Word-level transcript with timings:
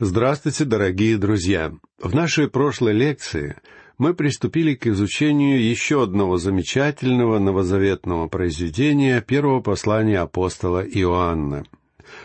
Здравствуйте, 0.00 0.64
дорогие 0.64 1.18
друзья! 1.18 1.72
В 2.00 2.14
нашей 2.14 2.48
прошлой 2.48 2.92
лекции 2.92 3.56
мы 3.98 4.14
приступили 4.14 4.76
к 4.76 4.86
изучению 4.86 5.60
еще 5.60 6.04
одного 6.04 6.38
замечательного 6.38 7.40
новозаветного 7.40 8.28
произведения 8.28 9.20
первого 9.20 9.60
послания 9.60 10.20
апостола 10.20 10.84
Иоанна. 10.86 11.64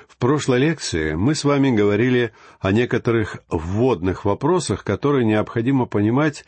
В 0.07 0.17
прошлой 0.17 0.59
лекции 0.59 1.15
мы 1.15 1.33
с 1.33 1.43
вами 1.45 1.75
говорили 1.75 2.31
о 2.59 2.71
некоторых 2.71 3.39
вводных 3.49 4.23
вопросах, 4.23 4.83
которые 4.83 5.25
необходимо 5.25 5.87
понимать 5.87 6.45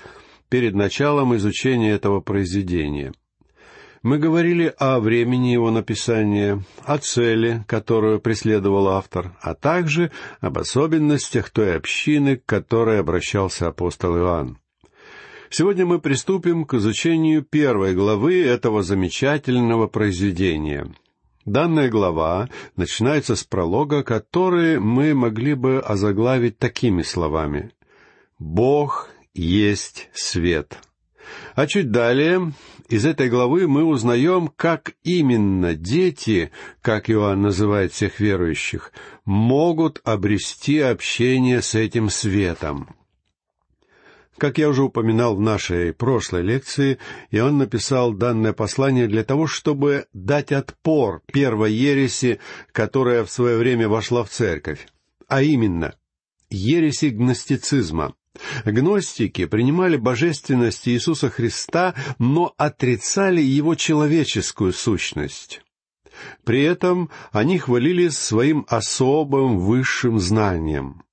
перед 0.49 0.75
началом 0.75 1.35
изучения 1.35 1.93
этого 1.93 2.21
произведения– 2.21 3.13
мы 4.05 4.19
говорили 4.19 4.71
о 4.77 4.99
времени 4.99 5.47
его 5.47 5.71
написания, 5.71 6.61
о 6.83 6.99
цели, 6.99 7.65
которую 7.67 8.19
преследовал 8.19 8.89
автор, 8.89 9.35
а 9.41 9.55
также 9.55 10.11
об 10.41 10.59
особенностях 10.59 11.49
той 11.49 11.75
общины, 11.75 12.37
к 12.37 12.45
которой 12.45 12.99
обращался 12.99 13.67
апостол 13.67 14.15
Иоанн. 14.15 14.59
Сегодня 15.49 15.87
мы 15.87 15.97
приступим 15.97 16.65
к 16.65 16.75
изучению 16.75 17.41
первой 17.41 17.95
главы 17.95 18.43
этого 18.43 18.83
замечательного 18.83 19.87
произведения. 19.87 20.93
Данная 21.45 21.89
глава 21.89 22.49
начинается 22.75 23.35
с 23.35 23.43
пролога, 23.43 24.03
который 24.03 24.79
мы 24.79 25.15
могли 25.15 25.55
бы 25.55 25.79
озаглавить 25.79 26.59
такими 26.59 27.01
словами 27.01 27.71
«Бог 28.37 29.09
есть 29.33 30.09
свет». 30.13 30.77
А 31.55 31.67
чуть 31.67 31.91
далее 31.91 32.53
из 32.89 33.05
этой 33.05 33.29
главы 33.29 33.67
мы 33.67 33.83
узнаем, 33.83 34.47
как 34.47 34.93
именно 35.03 35.73
дети, 35.73 36.51
как 36.81 37.09
Иоанн 37.09 37.41
называет 37.41 37.93
всех 37.93 38.19
верующих, 38.19 38.91
могут 39.25 40.01
обрести 40.03 40.79
общение 40.79 41.61
с 41.61 41.75
этим 41.75 42.09
светом. 42.09 42.95
Как 44.37 44.57
я 44.57 44.67
уже 44.67 44.83
упоминал 44.83 45.35
в 45.35 45.39
нашей 45.39 45.93
прошлой 45.93 46.41
лекции, 46.41 46.97
Иоанн 47.31 47.57
написал 47.57 48.11
данное 48.11 48.51
послание 48.51 49.07
для 49.07 49.23
того, 49.23 49.47
чтобы 49.47 50.07
дать 50.13 50.51
отпор 50.51 51.21
первой 51.31 51.71
ереси, 51.71 52.39
которая 52.73 53.23
в 53.23 53.31
свое 53.31 53.57
время 53.57 53.87
вошла 53.87 54.23
в 54.25 54.29
церковь, 54.29 54.87
а 55.27 55.41
именно 55.41 55.95
ереси 56.49 57.05
гностицизма. 57.05 58.13
Гностики 58.65 59.45
принимали 59.45 59.97
божественность 59.97 60.87
Иисуса 60.87 61.29
Христа, 61.29 61.93
но 62.19 62.53
отрицали 62.57 63.41
его 63.41 63.75
человеческую 63.75 64.73
сущность. 64.73 65.61
При 66.43 66.63
этом 66.63 67.09
они 67.31 67.57
хвалились 67.57 68.17
своим 68.17 68.65
особым 68.69 69.59
высшим 69.59 70.19
знанием. 70.19 71.03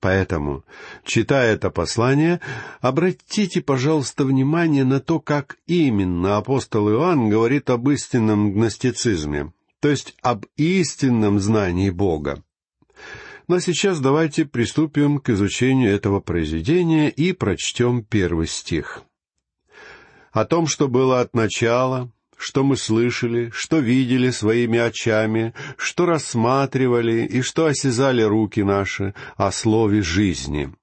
Поэтому, 0.00 0.64
читая 1.04 1.54
это 1.54 1.70
послание, 1.70 2.40
обратите, 2.80 3.60
пожалуйста, 3.60 4.24
внимание 4.24 4.84
на 4.84 4.98
то, 4.98 5.20
как 5.20 5.58
именно 5.66 6.36
апостол 6.38 6.90
Иоанн 6.90 7.28
говорит 7.28 7.70
об 7.70 7.88
истинном 7.88 8.52
гностицизме, 8.52 9.52
то 9.80 9.88
есть 9.88 10.16
об 10.20 10.46
истинном 10.56 11.38
знании 11.38 11.90
Бога. 11.90 12.42
Но 13.48 13.58
сейчас 13.58 14.00
давайте 14.00 14.44
приступим 14.44 15.18
к 15.18 15.30
изучению 15.30 15.92
этого 15.94 16.20
произведения 16.20 17.10
и 17.10 17.32
прочтем 17.32 18.04
первый 18.04 18.46
стих. 18.46 19.02
О 20.32 20.44
том, 20.44 20.66
что 20.66 20.88
было 20.88 21.20
от 21.20 21.34
начала, 21.34 22.10
что 22.36 22.64
мы 22.64 22.76
слышали, 22.76 23.50
что 23.54 23.78
видели 23.78 24.30
своими 24.30 24.78
очами, 24.78 25.54
что 25.76 26.06
рассматривали 26.06 27.24
и 27.24 27.42
что 27.42 27.66
осязали 27.66 28.22
руки 28.22 28.62
наши 28.62 29.14
о 29.36 29.52
слове 29.52 30.02
жизни. 30.02 30.74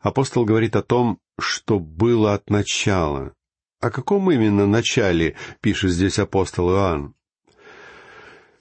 Апостол 0.00 0.44
говорит 0.44 0.76
о 0.76 0.82
том, 0.82 1.18
что 1.38 1.78
было 1.78 2.34
от 2.34 2.50
начала. 2.50 3.32
О 3.80 3.90
каком 3.90 4.30
именно 4.30 4.66
начале 4.66 5.36
пишет 5.60 5.92
здесь 5.92 6.18
апостол 6.18 6.70
Иоанн? 6.70 7.14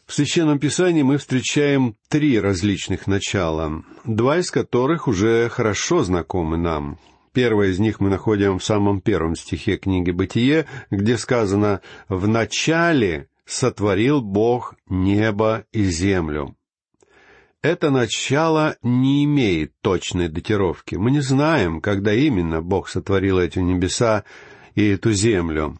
В 0.06 0.14
Священном 0.14 0.60
Писании 0.60 1.02
мы 1.02 1.18
встречаем 1.18 1.96
три 2.10 2.40
различных 2.40 3.08
начала, 3.08 3.84
два 4.04 4.38
из 4.38 4.52
которых 4.52 5.08
уже 5.08 5.48
хорошо 5.50 6.04
знакомы 6.04 6.58
нам. 6.58 7.00
Первое 7.32 7.70
из 7.70 7.80
них 7.80 8.00
мы 8.02 8.10
находим 8.10 8.60
в 8.60 8.64
самом 8.64 9.00
первом 9.00 9.36
стихе 9.36 9.78
книги 9.78 10.12
«Бытие», 10.12 10.68
где 10.92 11.18
сказано 11.18 11.82
«В 12.10 12.28
начале 12.28 13.30
сотворил 13.46 14.22
Бог 14.22 14.76
небо 14.88 15.66
и 15.72 15.84
землю». 15.86 16.56
Это 17.62 17.90
начало 17.90 18.76
не 18.84 19.24
имеет 19.24 19.72
точной 19.80 20.28
датировки. 20.28 20.96
Мы 20.96 21.12
не 21.12 21.22
знаем, 21.22 21.80
когда 21.80 22.14
именно 22.14 22.62
Бог 22.62 22.90
сотворил 22.90 23.40
эти 23.40 23.60
небеса 23.60 24.26
и 24.76 24.86
эту 24.86 25.14
землю. 25.14 25.80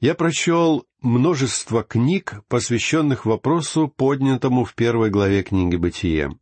Я 0.00 0.14
прочел 0.14 0.86
множество 1.04 1.84
книг, 1.84 2.42
посвященных 2.48 3.26
вопросу, 3.26 3.86
поднятому 3.88 4.64
в 4.64 4.74
первой 4.74 5.10
главе 5.10 5.42
книги 5.42 5.76
«Бытие». 5.76 6.32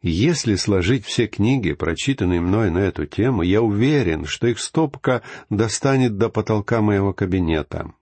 Если 0.00 0.54
сложить 0.54 1.04
все 1.04 1.26
книги, 1.26 1.72
прочитанные 1.72 2.40
мной 2.40 2.70
на 2.70 2.78
эту 2.78 3.04
тему, 3.04 3.42
я 3.42 3.60
уверен, 3.60 4.26
что 4.26 4.46
их 4.46 4.60
стопка 4.60 5.22
достанет 5.50 6.16
до 6.16 6.28
потолка 6.28 6.80
моего 6.80 7.12
кабинета. 7.12 7.92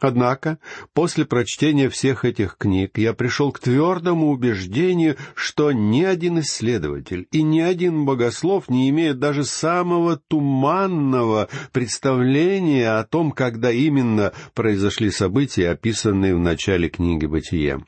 Однако, 0.00 0.58
после 0.92 1.24
прочтения 1.24 1.88
всех 1.88 2.24
этих 2.24 2.56
книг 2.56 2.98
я 2.98 3.14
пришел 3.14 3.50
к 3.50 3.58
твердому 3.58 4.30
убеждению, 4.30 5.16
что 5.34 5.72
ни 5.72 6.04
один 6.04 6.40
исследователь 6.40 7.26
и 7.32 7.42
ни 7.42 7.60
один 7.60 8.04
богослов 8.04 8.68
не 8.68 8.88
имеет 8.90 9.18
даже 9.18 9.44
самого 9.44 10.16
туманного 10.16 11.48
представления 11.72 12.98
о 12.98 13.04
том, 13.04 13.32
когда 13.32 13.72
именно 13.72 14.32
произошли 14.54 15.10
события, 15.10 15.70
описанные 15.70 16.34
в 16.34 16.38
начале 16.38 16.88
книги 16.88 17.26
«Бытие». 17.26 17.84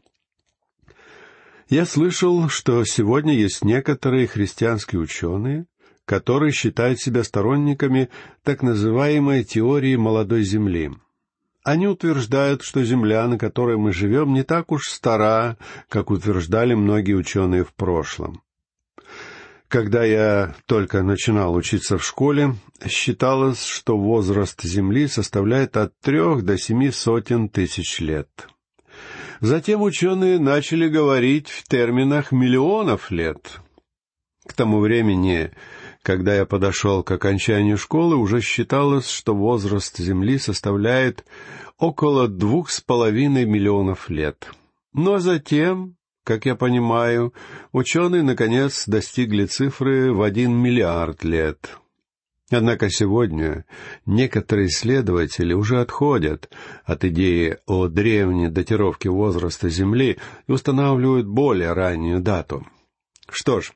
Я 1.68 1.86
слышал, 1.86 2.48
что 2.48 2.84
сегодня 2.84 3.32
есть 3.34 3.64
некоторые 3.64 4.26
христианские 4.26 5.00
ученые, 5.00 5.66
которые 6.04 6.50
считают 6.50 6.98
себя 6.98 7.22
сторонниками 7.22 8.08
так 8.42 8.62
называемой 8.64 9.44
теории 9.44 9.94
молодой 9.94 10.42
земли— 10.42 10.90
они 11.62 11.86
утверждают, 11.86 12.62
что 12.62 12.82
Земля, 12.84 13.26
на 13.26 13.38
которой 13.38 13.76
мы 13.76 13.92
живем, 13.92 14.32
не 14.32 14.42
так 14.42 14.72
уж 14.72 14.88
стара, 14.88 15.56
как 15.88 16.10
утверждали 16.10 16.74
многие 16.74 17.14
ученые 17.14 17.64
в 17.64 17.74
прошлом. 17.74 18.42
Когда 19.68 20.02
я 20.02 20.56
только 20.66 21.02
начинал 21.02 21.54
учиться 21.54 21.96
в 21.96 22.04
школе, 22.04 22.56
считалось, 22.88 23.64
что 23.64 23.96
возраст 23.96 24.60
Земли 24.62 25.06
составляет 25.06 25.76
от 25.76 25.96
трех 26.00 26.44
до 26.44 26.58
семи 26.58 26.90
сотен 26.90 27.48
тысяч 27.48 28.00
лет. 28.00 28.48
Затем 29.40 29.82
ученые 29.82 30.38
начали 30.38 30.88
говорить 30.88 31.48
в 31.48 31.68
терминах 31.68 32.32
миллионов 32.32 33.10
лет. 33.10 33.60
К 34.44 34.52
тому 34.54 34.80
времени 34.80 35.52
когда 36.02 36.34
я 36.34 36.46
подошел 36.46 37.02
к 37.02 37.10
окончанию 37.10 37.76
школы, 37.76 38.16
уже 38.16 38.40
считалось, 38.40 39.08
что 39.08 39.34
возраст 39.34 39.98
Земли 39.98 40.38
составляет 40.38 41.24
около 41.78 42.28
двух 42.28 42.70
с 42.70 42.80
половиной 42.80 43.44
миллионов 43.44 44.08
лет. 44.08 44.50
Но 44.92 45.18
затем, 45.18 45.96
как 46.24 46.46
я 46.46 46.54
понимаю, 46.54 47.34
ученые, 47.72 48.22
наконец, 48.22 48.84
достигли 48.86 49.44
цифры 49.44 50.12
в 50.12 50.22
один 50.22 50.52
миллиард 50.52 51.22
лет. 51.22 51.76
Однако 52.50 52.90
сегодня 52.90 53.64
некоторые 54.06 54.68
исследователи 54.68 55.52
уже 55.52 55.80
отходят 55.80 56.50
от 56.84 57.04
идеи 57.04 57.58
о 57.66 57.86
древней 57.86 58.48
датировке 58.48 59.08
возраста 59.08 59.68
Земли 59.68 60.18
и 60.48 60.52
устанавливают 60.52 61.28
более 61.28 61.72
раннюю 61.74 62.20
дату— 62.20 62.66
что 63.34 63.60
ж, 63.60 63.72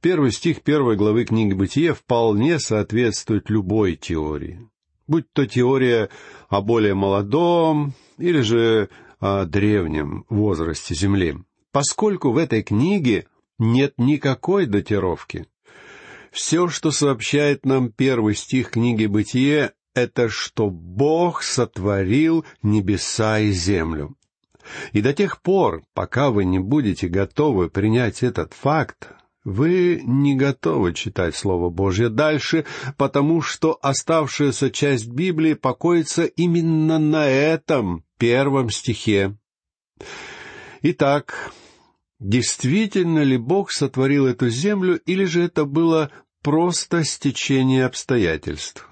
первый 0.00 0.32
стих 0.32 0.62
первой 0.62 0.96
главы 0.96 1.24
книги 1.24 1.52
«Бытие» 1.52 1.94
вполне 1.94 2.58
соответствует 2.58 3.50
любой 3.50 3.96
теории. 3.96 4.68
Будь 5.06 5.30
то 5.32 5.46
теория 5.46 6.08
о 6.48 6.60
более 6.60 6.94
молодом 6.94 7.94
или 8.18 8.40
же 8.40 8.88
о 9.20 9.44
древнем 9.44 10.24
возрасте 10.28 10.94
Земли. 10.94 11.36
Поскольку 11.72 12.30
в 12.30 12.38
этой 12.38 12.62
книге 12.62 13.26
нет 13.58 13.94
никакой 13.98 14.66
датировки. 14.66 15.46
Все, 16.30 16.68
что 16.68 16.90
сообщает 16.90 17.64
нам 17.64 17.90
первый 17.90 18.34
стих 18.34 18.70
книги 18.70 19.06
«Бытие», 19.06 19.72
это 19.94 20.28
что 20.28 20.68
Бог 20.70 21.42
сотворил 21.42 22.44
небеса 22.62 23.38
и 23.38 23.52
землю. 23.52 24.16
И 24.92 25.00
до 25.00 25.12
тех 25.12 25.42
пор, 25.42 25.82
пока 25.94 26.30
вы 26.30 26.44
не 26.44 26.58
будете 26.58 27.08
готовы 27.08 27.68
принять 27.68 28.22
этот 28.22 28.52
факт, 28.52 29.10
вы 29.44 30.00
не 30.04 30.34
готовы 30.34 30.94
читать 30.94 31.36
Слово 31.36 31.68
Божье 31.68 32.08
дальше, 32.08 32.64
потому 32.96 33.42
что 33.42 33.78
оставшаяся 33.82 34.70
часть 34.70 35.08
Библии 35.08 35.52
покоится 35.52 36.24
именно 36.24 36.98
на 36.98 37.26
этом 37.26 38.04
первом 38.18 38.70
стихе. 38.70 39.36
Итак, 40.80 41.52
действительно 42.18 43.22
ли 43.22 43.36
Бог 43.36 43.70
сотворил 43.70 44.26
эту 44.26 44.48
землю, 44.48 44.98
или 45.04 45.24
же 45.24 45.42
это 45.42 45.66
было 45.66 46.10
просто 46.42 47.04
стечение 47.04 47.84
обстоятельств. 47.84 48.88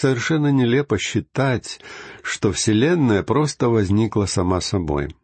Совершенно 0.00 0.50
нелепо 0.50 0.96
считать, 0.96 1.78
что 2.22 2.52
Вселенная 2.52 3.22
просто 3.22 3.68
возникла 3.68 4.24
сама 4.24 4.62
собой. 4.62 5.14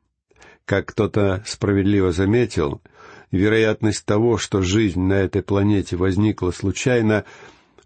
Как 0.67 0.89
кто-то 0.89 1.43
справедливо 1.47 2.13
заметил, 2.13 2.83
вероятность 3.31 4.05
того, 4.05 4.37
что 4.37 4.61
жизнь 4.61 5.01
на 5.01 5.15
этой 5.15 5.43
планете 5.43 5.97
возникла 5.97 6.51
случайно, 6.51 7.25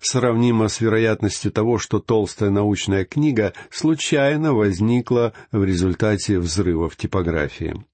сравнима 0.01 0.67
с 0.67 0.81
вероятностью 0.81 1.53
того, 1.53 1.79
что 1.79 2.01
толстая 2.01 2.51
научная 2.51 3.05
книга 3.05 3.53
случайно 3.71 4.53
возникла 4.53 5.33
в 5.53 5.63
результате 5.63 6.41
взрыва 6.41 6.91
в 6.91 6.97
типографии. 6.97 7.85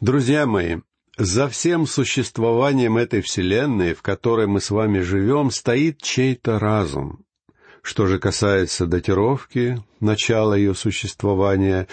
Друзья 0.00 0.46
мои, 0.46 0.76
за 1.18 1.50
всем 1.50 1.86
существованием 1.86 2.96
этой 2.96 3.20
Вселенной, 3.20 3.92
в 3.92 4.00
которой 4.00 4.46
мы 4.46 4.62
с 4.62 4.70
вами 4.70 5.00
живем, 5.00 5.50
стоит 5.50 6.00
чей-то 6.00 6.58
разум. 6.58 7.26
Что 7.82 8.06
же 8.06 8.18
касается 8.18 8.86
датировки, 8.86 9.82
начала 10.00 10.54
ее 10.54 10.74
существования, 10.74 11.88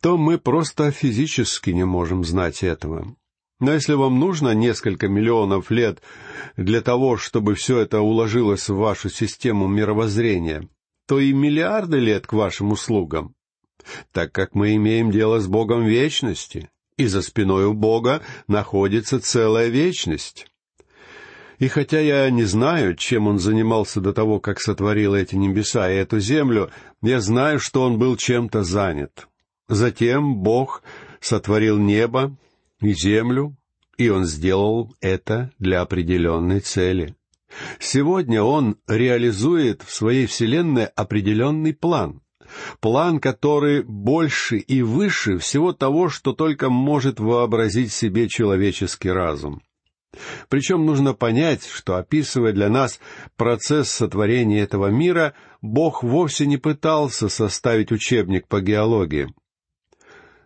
то 0.00 0.16
мы 0.16 0.38
просто 0.38 0.90
физически 0.92 1.70
не 1.70 1.84
можем 1.84 2.24
знать 2.24 2.62
этого. 2.62 3.14
Но 3.58 3.72
если 3.72 3.94
вам 3.94 4.18
нужно 4.18 4.54
несколько 4.54 5.08
миллионов 5.08 5.70
лет 5.70 6.02
для 6.56 6.80
того, 6.80 7.16
чтобы 7.16 7.54
все 7.54 7.78
это 7.78 8.00
уложилось 8.00 8.68
в 8.68 8.76
вашу 8.76 9.08
систему 9.08 9.68
мировоззрения, 9.68 10.68
то 11.06 11.18
и 11.18 11.32
миллиарды 11.32 11.98
лет 11.98 12.26
к 12.26 12.32
вашим 12.32 12.72
услугам, 12.72 13.34
так 14.12 14.32
как 14.32 14.54
мы 14.54 14.74
имеем 14.76 15.10
дело 15.10 15.40
с 15.40 15.46
Богом 15.46 15.84
вечности, 15.84 16.70
и 16.96 17.06
за 17.06 17.22
спиной 17.22 17.66
у 17.66 17.72
Бога 17.72 18.22
находится 18.46 19.20
целая 19.20 19.68
вечность. 19.68 20.51
И 21.62 21.68
хотя 21.68 22.00
я 22.00 22.28
не 22.28 22.42
знаю, 22.42 22.96
чем 22.96 23.28
он 23.28 23.38
занимался 23.38 24.00
до 24.00 24.12
того, 24.12 24.40
как 24.40 24.58
сотворил 24.60 25.14
эти 25.14 25.36
небеса 25.36 25.88
и 25.88 25.94
эту 25.94 26.18
землю, 26.18 26.72
я 27.02 27.20
знаю, 27.20 27.60
что 27.60 27.82
он 27.82 28.00
был 28.00 28.16
чем-то 28.16 28.64
занят. 28.64 29.28
Затем 29.68 30.38
Бог 30.38 30.82
сотворил 31.20 31.78
небо 31.78 32.36
и 32.80 32.92
землю, 32.94 33.54
и 33.96 34.08
он 34.08 34.24
сделал 34.24 34.92
это 35.00 35.52
для 35.60 35.82
определенной 35.82 36.58
цели. 36.58 37.14
Сегодня 37.78 38.42
он 38.42 38.78
реализует 38.88 39.82
в 39.82 39.94
своей 39.94 40.26
вселенной 40.26 40.86
определенный 40.86 41.74
план 41.74 42.22
план, 42.80 43.20
который 43.20 43.84
больше 43.84 44.58
и 44.58 44.82
выше 44.82 45.38
всего 45.38 45.72
того, 45.72 46.08
что 46.08 46.32
только 46.32 46.70
может 46.70 47.20
вообразить 47.20 47.92
себе 47.92 48.28
человеческий 48.28 49.10
разум. 49.10 49.62
Причем 50.48 50.84
нужно 50.84 51.14
понять, 51.14 51.66
что, 51.66 51.96
описывая 51.96 52.52
для 52.52 52.68
нас 52.68 53.00
процесс 53.36 53.90
сотворения 53.90 54.60
этого 54.60 54.88
мира, 54.88 55.34
Бог 55.62 56.02
вовсе 56.02 56.46
не 56.46 56.58
пытался 56.58 57.28
составить 57.28 57.92
учебник 57.92 58.46
по 58.48 58.60
геологии. 58.60 59.32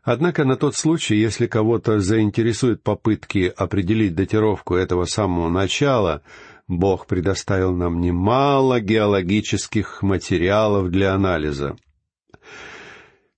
Однако 0.03 0.45
на 0.45 0.57
тот 0.57 0.77
случай, 0.77 1.17
если 1.17 1.49
кого-то 1.49 1.99
заинтересуют 1.99 2.85
попытки 2.85 3.53
определить 3.57 4.15
датировку 4.15 4.77
этого 4.77 5.05
самого 5.05 5.49
начала, 5.49 6.23
Бог 6.69 7.09
предоставил 7.09 7.73
нам 7.75 8.01
немало 8.01 8.81
геологических 8.81 10.03
материалов 10.03 10.91
для 10.91 11.13
анализа. 11.13 11.77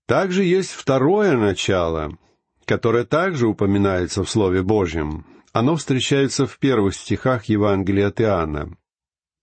Также 0.06 0.44
есть 0.44 0.72
второе 0.72 1.38
начало, 1.38 2.18
которое 2.66 3.04
также 3.04 3.46
упоминается 3.46 4.22
в 4.22 4.28
Слове 4.28 4.62
Божьем. 4.62 5.24
Оно 5.52 5.76
встречается 5.76 6.46
в 6.46 6.58
первых 6.58 6.94
стихах 6.94 7.46
Евангелия 7.46 8.08
от 8.08 8.20
Иоанна. 8.20 8.76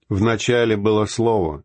«В 0.07 0.21
начале 0.21 0.77
было 0.77 1.05
Слово, 1.05 1.63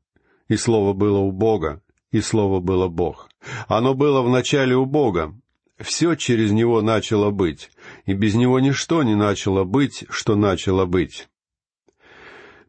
и 0.49 0.57
Слово 0.57 0.93
было 0.95 1.19
у 1.19 1.31
Бога, 1.31 1.83
и 2.11 2.21
Слово 2.21 2.61
было 2.61 2.89
Бог. 2.89 3.29
Оно 3.69 3.95
было 3.95 4.23
в 4.23 4.29
начале 4.29 4.75
у 4.77 4.87
Бога. 4.87 5.35
Все 5.79 6.15
через 6.15 6.51
Него 6.51 6.83
начало 6.83 7.31
быть, 7.31 7.71
и 8.07 8.15
без 8.15 8.35
Него 8.35 8.61
ничто 8.61 9.03
не 9.03 9.15
начало 9.15 9.65
быть, 9.65 10.05
что 10.09 10.37
начало 10.37 10.87
быть». 10.87 11.29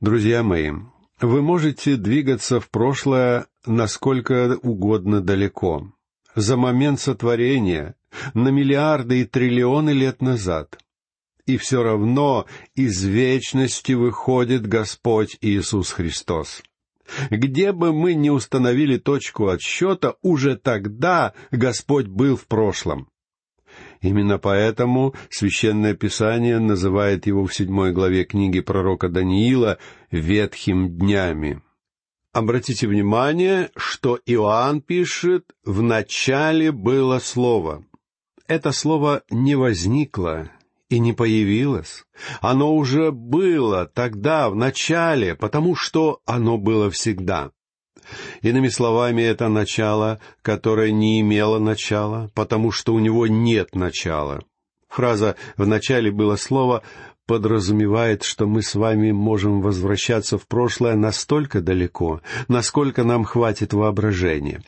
Друзья 0.01 0.43
мои, 0.43 0.71
вы 1.21 1.41
можете 1.41 1.95
двигаться 1.95 2.59
в 2.59 2.69
прошлое 2.69 3.45
насколько 3.65 4.57
угодно 4.63 5.21
далеко 5.21 5.91
за 6.35 6.57
момент 6.57 6.99
сотворения, 6.99 7.95
на 8.33 8.49
миллиарды 8.49 9.21
и 9.21 9.25
триллионы 9.25 9.91
лет 9.91 10.21
назад. 10.21 10.77
И 11.45 11.57
все 11.57 11.83
равно 11.83 12.45
из 12.75 13.03
вечности 13.03 13.93
выходит 13.93 14.67
Господь 14.67 15.37
Иисус 15.41 15.91
Христос. 15.91 16.61
Где 17.29 17.71
бы 17.71 17.93
мы 17.93 18.13
ни 18.13 18.29
установили 18.29 18.97
точку 18.97 19.47
отсчета, 19.47 20.15
уже 20.21 20.55
тогда 20.55 21.33
Господь 21.51 22.07
был 22.07 22.35
в 22.37 22.47
прошлом. 22.47 23.07
Именно 24.01 24.37
поэтому 24.37 25.13
Священное 25.29 25.93
Писание 25.93 26.59
называет 26.59 27.27
его 27.27 27.45
в 27.45 27.53
седьмой 27.53 27.91
главе 27.91 28.23
книги 28.25 28.59
пророка 28.59 29.09
Даниила 29.09 29.77
«ветхим 30.09 30.97
днями». 30.97 31.61
Обратите 32.33 32.87
внимание, 32.87 33.71
что 33.75 34.17
Иоанн 34.25 34.81
пишет 34.81 35.53
«в 35.65 35.81
начале 35.81 36.71
было 36.71 37.19
слово». 37.19 37.83
Это 38.47 38.71
слово 38.71 39.23
не 39.29 39.55
возникло 39.55 40.49
и 40.91 40.99
не 40.99 41.13
появилось. 41.13 42.03
Оно 42.41 42.75
уже 42.75 43.11
было 43.11 43.85
тогда, 43.85 44.49
в 44.49 44.55
начале, 44.55 45.35
потому 45.35 45.73
что 45.75 46.19
оно 46.25 46.57
было 46.57 46.91
всегда. 46.91 47.51
Иными 48.41 48.67
словами, 48.67 49.21
это 49.21 49.47
начало, 49.47 50.19
которое 50.41 50.91
не 50.91 51.21
имело 51.21 51.59
начала, 51.59 52.29
потому 52.35 52.71
что 52.71 52.93
у 52.93 52.99
него 52.99 53.25
нет 53.25 53.73
начала. 53.73 54.41
Фраза 54.89 55.37
«в 55.55 55.65
начале 55.65 56.11
было 56.11 56.35
слово» 56.35 56.83
подразумевает, 57.25 58.23
что 58.23 58.45
мы 58.45 58.61
с 58.61 58.75
вами 58.75 59.11
можем 59.11 59.61
возвращаться 59.61 60.37
в 60.37 60.45
прошлое 60.45 60.97
настолько 60.97 61.61
далеко, 61.61 62.19
насколько 62.49 63.05
нам 63.05 63.23
хватит 63.23 63.71
воображения. 63.71 64.61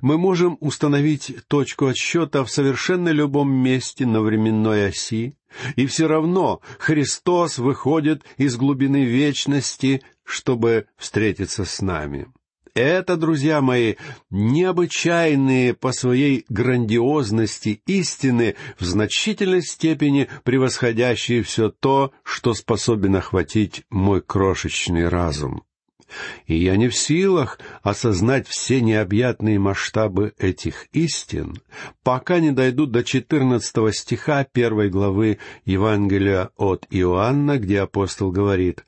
Мы 0.00 0.18
можем 0.18 0.56
установить 0.60 1.32
точку 1.48 1.86
отсчета 1.86 2.44
в 2.44 2.50
совершенно 2.50 3.10
любом 3.10 3.52
месте 3.52 4.06
на 4.06 4.20
временной 4.20 4.88
оси, 4.88 5.36
и 5.76 5.86
все 5.86 6.06
равно 6.06 6.60
Христос 6.78 7.58
выходит 7.58 8.22
из 8.36 8.56
глубины 8.56 9.04
вечности, 9.04 10.02
чтобы 10.24 10.86
встретиться 10.96 11.64
с 11.64 11.80
нами. 11.80 12.26
Это, 12.76 13.16
друзья 13.16 13.62
мои, 13.62 13.94
необычайные 14.28 15.72
по 15.72 15.92
своей 15.92 16.44
грандиозности 16.50 17.80
истины, 17.86 18.54
в 18.78 18.84
значительной 18.84 19.62
степени 19.62 20.28
превосходящие 20.44 21.42
все 21.42 21.70
то, 21.70 22.12
что 22.22 22.52
способен 22.52 23.16
охватить 23.16 23.84
мой 23.88 24.20
крошечный 24.20 25.08
разум. 25.08 25.65
И 26.46 26.56
я 26.56 26.76
не 26.76 26.88
в 26.88 26.96
силах 26.96 27.58
осознать 27.82 28.46
все 28.46 28.80
необъятные 28.80 29.58
масштабы 29.58 30.34
этих 30.38 30.86
истин, 30.92 31.56
пока 32.02 32.38
не 32.40 32.52
дойду 32.52 32.86
до 32.86 33.02
четырнадцатого 33.02 33.92
стиха 33.92 34.44
первой 34.44 34.88
главы 34.88 35.38
Евангелия 35.64 36.50
от 36.56 36.86
Иоанна, 36.90 37.58
где 37.58 37.80
апостол 37.80 38.30
говорит 38.30 38.84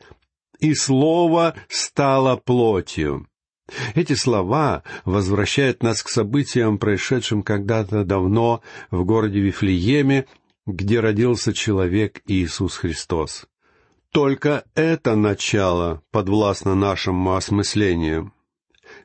«И 0.61 0.75
Слово 0.75 1.55
стало 1.69 2.37
плотью, 2.37 3.27
эти 3.95 4.15
слова 4.15 4.83
возвращают 5.05 5.83
нас 5.83 6.03
к 6.03 6.09
событиям, 6.09 6.79
происшедшим 6.79 7.43
когда-то 7.43 8.05
давно 8.05 8.63
в 8.91 9.05
городе 9.05 9.41
Вифлееме, 9.41 10.27
где 10.67 11.01
родился 11.01 11.53
человек 11.53 12.23
Иисус 12.27 12.77
Христос. 12.77 13.47
Только 14.13 14.65
это 14.75 15.17
начало 15.17 16.03
подвластно 16.11 16.75
нашему 16.75 17.35
осмыслению. 17.35 18.33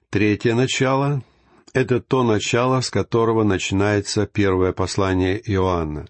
Третье 0.10 0.56
начало— 0.56 1.24
это 1.74 2.00
то 2.00 2.24
начало, 2.24 2.82
с 2.82 2.90
которого 2.90 3.44
начинается 3.44 4.26
первое 4.26 4.72
послание 4.72 5.42
Иоанна. 5.52 6.08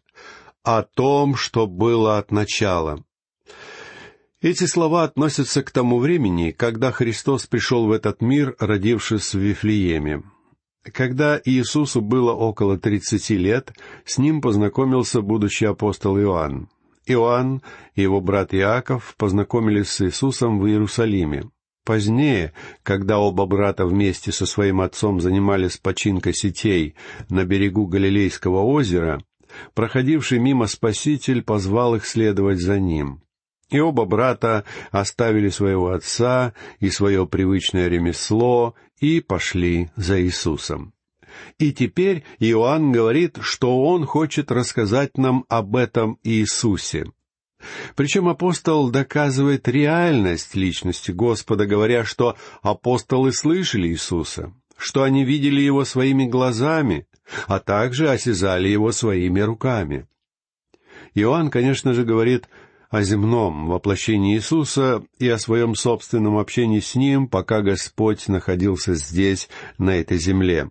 О 0.64 0.84
том, 0.84 1.36
что 1.36 1.66
было 1.68 2.18
от 2.18 2.32
начала. 2.32 3.04
Эти 4.42 4.66
слова 4.66 5.04
относятся 5.04 5.64
к 5.64 5.72
тому 5.72 6.00
времени, 6.00 6.52
когда 6.52 6.92
Христос 6.92 7.48
пришел 7.48 7.88
в 7.88 7.92
этот 7.92 8.22
мир, 8.22 8.56
родившись 8.60 9.34
в 9.34 9.40
Вифлееме. 9.40 10.24
Когда 10.84 11.42
Иисусу 11.46 12.02
было 12.02 12.34
около 12.34 12.78
тридцати 12.78 13.38
лет, 13.38 13.74
с 14.06 14.18
ним 14.18 14.42
познакомился 14.42 15.22
будущий 15.22 15.66
апостол 15.66 16.20
Иоанн. 16.20 16.68
Иоанн 17.06 17.62
и 17.96 18.02
его 18.02 18.22
брат 18.22 18.54
Иаков 18.54 19.16
познакомились 19.18 19.90
с 19.90 20.02
Иисусом 20.06 20.60
в 20.60 20.68
Иерусалиме. 20.68 21.44
Позднее, 21.86 22.54
когда 22.82 23.20
оба 23.20 23.46
брата 23.46 23.86
вместе 23.86 24.32
со 24.32 24.46
своим 24.46 24.80
отцом 24.80 25.20
занимались 25.20 25.78
починкой 25.78 26.34
сетей 26.34 26.96
на 27.30 27.44
берегу 27.44 27.88
Галилейского 27.88 28.62
озера, 28.62 29.22
проходивший 29.74 30.40
мимо 30.40 30.68
Спаситель 30.68 31.44
позвал 31.44 31.96
их 31.96 32.06
следовать 32.06 32.60
за 32.60 32.80
ним. 32.80 33.22
И 33.70 33.80
оба 33.80 34.06
брата 34.06 34.64
оставили 34.92 35.50
своего 35.50 35.92
отца 35.92 36.54
и 36.80 36.90
свое 36.90 37.28
привычное 37.28 37.88
ремесло 37.90 38.76
и 39.00 39.20
пошли 39.20 39.90
за 39.98 40.22
Иисусом. 40.22 40.94
И 41.60 41.72
теперь 41.72 42.24
Иоанн 42.40 42.92
говорит, 42.92 43.38
что 43.42 43.84
он 43.84 44.06
хочет 44.06 44.52
рассказать 44.52 45.18
нам 45.18 45.46
об 45.50 45.76
этом 45.76 46.20
Иисусе. 46.24 47.06
Причем 47.96 48.28
апостол 48.28 48.90
доказывает 48.90 49.68
реальность 49.68 50.56
личности 50.56 51.12
Господа, 51.12 51.66
говоря, 51.66 52.04
что 52.04 52.36
апостолы 52.62 53.32
слышали 53.32 53.88
Иисуса, 53.88 54.54
что 54.78 55.04
они 55.04 55.24
видели 55.24 55.62
Его 55.62 55.86
своими 55.86 56.26
глазами, 56.26 57.08
а 57.48 57.60
также 57.60 58.10
осязали 58.10 58.68
Его 58.68 58.92
своими 58.92 59.40
руками. 59.40 60.08
Иоанн, 61.16 61.50
конечно 61.50 61.94
же, 61.94 62.04
говорит 62.04 62.50
о 62.90 63.02
земном 63.02 63.68
воплощении 63.68 64.36
Иисуса 64.36 65.04
и 65.18 65.28
о 65.28 65.40
своем 65.40 65.76
собственном 65.76 66.38
общении 66.38 66.80
с 66.80 66.96
Ним, 66.96 67.28
пока 67.28 67.62
Господь 67.62 68.28
находился 68.28 68.94
здесь, 68.94 69.50
на 69.78 69.96
этой 69.96 70.18
земле. 70.18 70.70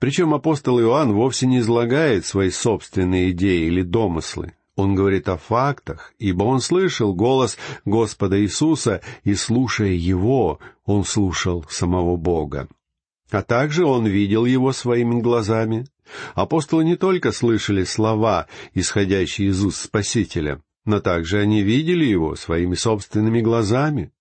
Причем 0.00 0.32
апостол 0.32 0.80
Иоанн 0.80 1.12
вовсе 1.12 1.46
не 1.46 1.58
излагает 1.58 2.24
свои 2.24 2.50
собственные 2.50 3.32
идеи 3.32 3.66
или 3.66 3.82
домыслы. 3.82 4.54
Он 4.74 4.94
говорит 4.94 5.28
о 5.28 5.36
фактах, 5.36 6.14
ибо 6.18 6.44
он 6.44 6.60
слышал 6.60 7.14
голос 7.14 7.58
Господа 7.84 8.40
Иисуса, 8.40 9.02
и, 9.24 9.34
слушая 9.34 9.92
Его, 9.92 10.58
он 10.86 11.04
слушал 11.04 11.66
самого 11.68 12.16
Бога. 12.16 12.66
А 13.30 13.42
также 13.42 13.84
он 13.84 14.06
видел 14.06 14.46
Его 14.46 14.72
своими 14.72 15.20
глазами. 15.20 15.86
Апостолы 16.34 16.82
не 16.84 16.96
только 16.96 17.30
слышали 17.30 17.84
слова, 17.84 18.46
исходящие 18.72 19.48
из 19.48 19.62
уст 19.62 19.82
Спасителя, 19.84 20.62
но 20.86 21.00
также 21.00 21.40
они 21.40 21.62
видели 21.62 22.06
Его 22.06 22.36
своими 22.36 22.74
собственными 22.74 23.42
глазами. 23.42 24.12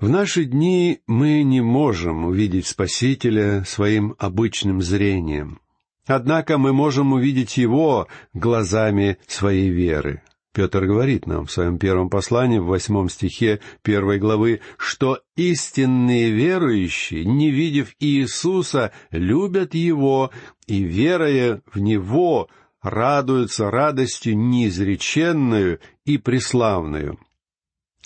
В 0.00 0.08
наши 0.08 0.46
дни 0.46 1.00
мы 1.06 1.42
не 1.42 1.60
можем 1.60 2.24
увидеть 2.24 2.66
Спасителя 2.66 3.64
своим 3.66 4.14
обычным 4.18 4.80
зрением. 4.80 5.60
Однако 6.06 6.56
мы 6.56 6.72
можем 6.72 7.12
увидеть 7.12 7.58
Его 7.58 8.08
глазами 8.32 9.18
своей 9.26 9.68
веры. 9.68 10.22
Петр 10.54 10.86
говорит 10.86 11.26
нам 11.26 11.44
в 11.44 11.52
своем 11.52 11.78
первом 11.78 12.08
послании, 12.08 12.58
в 12.58 12.64
восьмом 12.64 13.10
стихе 13.10 13.60
первой 13.82 14.18
главы, 14.18 14.60
что 14.78 15.20
истинные 15.36 16.30
верующие, 16.30 17.26
не 17.26 17.50
видев 17.50 17.94
Иисуса, 18.00 18.92
любят 19.10 19.74
Его 19.74 20.30
и, 20.66 20.82
веруя 20.82 21.60
в 21.70 21.78
Него, 21.78 22.48
радуются 22.80 23.70
радостью 23.70 24.38
неизреченную 24.38 25.78
и 26.06 26.16
преславную. 26.16 27.18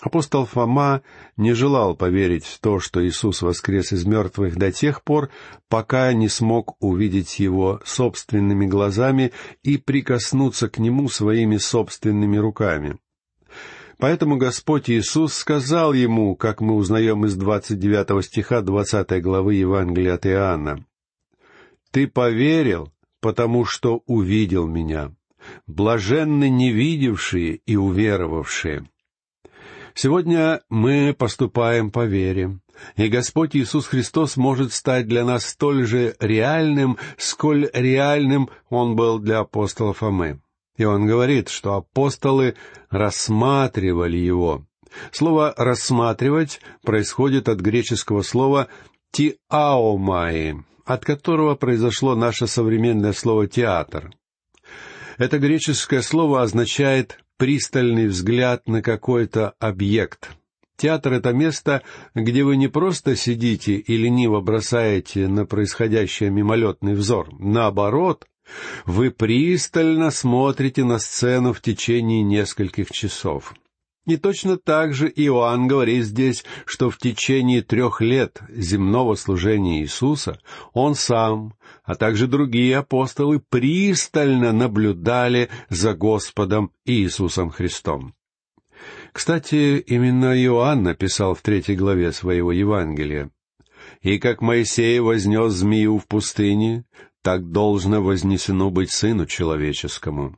Апостол 0.05 0.45
Фома 0.45 1.01
не 1.39 1.55
желал 1.55 1.97
поверить 1.97 2.45
в 2.45 2.61
то, 2.61 2.79
что 2.79 3.03
Иисус 3.03 3.41
воскрес 3.41 3.91
из 3.91 4.05
мертвых 4.05 4.59
до 4.59 4.71
тех 4.71 5.03
пор, 5.03 5.31
пока 5.71 6.13
не 6.13 6.29
смог 6.29 6.77
увидеть 6.79 7.41
Его 7.41 7.81
собственными 7.87 8.67
глазами 8.67 9.33
и 9.63 9.79
прикоснуться 9.79 10.69
к 10.69 10.77
Нему 10.77 11.09
своими 11.09 11.57
собственными 11.57 12.37
руками. 12.37 12.99
Поэтому 13.97 14.37
Господь 14.37 14.91
Иисус 14.91 15.33
сказал 15.33 15.95
ему, 15.95 16.37
как 16.37 16.61
мы 16.61 16.75
узнаем 16.75 17.25
из 17.25 17.35
29 17.37 18.27
стиха 18.27 18.61
20 18.61 19.23
главы 19.23 19.55
Евангелия 19.55 20.17
от 20.17 20.27
Иоанна, 20.27 20.85
«Ты 21.93 22.09
поверил, 22.09 22.93
потому 23.23 23.65
что 23.65 24.03
увидел 24.05 24.67
Меня. 24.67 25.15
Блаженны 25.67 26.51
невидевшие 26.51 27.55
и 27.65 27.77
уверовавшие». 27.77 28.87
Сегодня 29.95 30.61
мы 30.69 31.15
поступаем 31.17 31.93
по 31.93 32.05
вере, 32.05 32.59
и 32.97 33.07
Господь 33.07 33.55
Иисус 33.55 33.87
Христос 33.87 34.37
может 34.37 34.73
стать 34.73 35.07
для 35.07 35.25
нас 35.25 35.47
столь 35.47 35.87
же 35.87 36.17
реальным, 36.19 36.99
сколь 37.17 37.71
реальным 37.73 38.51
Он 38.71 38.97
был 38.97 39.21
для 39.21 39.39
апостола 39.41 39.95
Фомы. 39.95 40.41
И 40.77 40.85
он 40.85 41.07
говорит, 41.07 41.49
что 41.49 41.75
апостолы 41.75 42.57
рассматривали 42.91 44.17
его. 44.17 44.67
Слово 45.13 45.55
«рассматривать» 45.57 46.61
происходит 46.83 47.49
от 47.49 47.61
греческого 47.61 48.23
слова 48.23 48.67
«тиаомаи», 49.13 50.65
от 50.85 51.05
которого 51.05 51.55
произошло 51.55 52.17
наше 52.17 52.49
современное 52.49 53.13
слово 53.13 53.47
«театр». 53.47 54.11
Это 55.17 55.39
греческое 55.39 56.03
слово 56.03 56.43
означает 56.43 57.24
пристальный 57.45 58.07
взгляд 58.07 58.67
на 58.67 58.81
какой-то 58.81 59.53
объект. 59.59 60.31
Театр— 60.79 61.13
это 61.15 61.35
место, 61.35 61.83
где 62.15 62.43
вы 62.43 62.57
не 62.57 62.69
просто 62.69 63.17
сидите 63.17 63.75
и 63.75 63.99
лениво 63.99 64.41
бросаете 64.41 65.29
на 65.29 65.45
происходящее 65.45 66.31
мимолетный 66.31 66.95
взор. 66.95 67.29
Наоборот, 67.39 68.25
вы 68.87 69.11
пристально 69.11 70.11
смотрите 70.11 70.85
на 70.85 70.99
сцену 70.99 71.53
в 71.53 71.61
течение 71.61 72.23
нескольких 72.23 72.91
часов. 72.91 73.53
И 74.07 74.19
точно 74.19 74.59
так 74.59 74.93
же 74.93 75.09
Иоанн 75.09 75.67
говорит 75.67 76.05
здесь, 76.05 76.45
что 76.67 76.91
в 76.91 76.99
течение 76.99 77.63
трех 77.63 78.03
лет 78.03 78.43
земного 78.51 79.15
служения 79.15 79.81
Иисуса 79.81 80.39
он 80.75 80.95
сам, 80.95 81.55
а 81.85 81.95
также 81.95 82.27
другие 82.27 82.77
апостолы 82.77 83.41
пристально 83.41 84.53
наблюдали 84.53 85.49
за 85.71 85.95
Господом 85.95 86.71
Иисусом 86.85 87.49
Христом. 87.51 88.15
Кстати, 89.13 89.79
именно 89.79 90.39
Иоанн 90.45 90.83
написал 90.83 91.35
в 91.35 91.41
третьей 91.41 91.77
главе 91.77 92.13
своего 92.13 92.53
Евангелия. 92.53 93.31
«И 94.03 94.19
как 94.19 94.43
Моисей 94.43 95.01
вознес 95.01 95.53
змею 95.55 95.99
в 95.99 96.07
пустыне, 96.07 96.85
так 97.23 97.51
должно 97.51 98.03
вознесено 98.03 98.71
быть 98.71 98.91
Сыну 98.91 99.25
Человеческому». 99.25 100.37